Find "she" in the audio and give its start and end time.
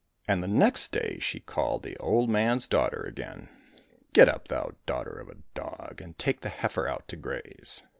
1.19-1.39